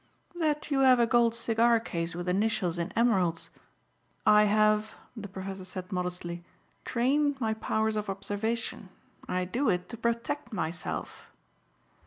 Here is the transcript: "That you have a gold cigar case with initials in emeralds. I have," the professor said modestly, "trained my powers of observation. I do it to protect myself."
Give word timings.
"That 0.33 0.71
you 0.71 0.79
have 0.79 0.99
a 0.99 1.05
gold 1.05 1.35
cigar 1.35 1.79
case 1.79 2.15
with 2.15 2.27
initials 2.27 2.79
in 2.79 2.91
emeralds. 2.95 3.51
I 4.25 4.45
have," 4.45 4.95
the 5.15 5.27
professor 5.27 5.63
said 5.63 5.91
modestly, 5.91 6.43
"trained 6.85 7.39
my 7.39 7.53
powers 7.53 7.95
of 7.95 8.09
observation. 8.09 8.89
I 9.29 9.45
do 9.45 9.69
it 9.69 9.89
to 9.89 9.97
protect 9.97 10.51
myself." 10.53 11.29